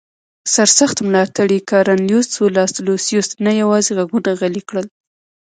[0.53, 4.85] سرسخت ملاتړي کارنلیوس سولا لوسیوس نه یوازې غږونه غلي کړل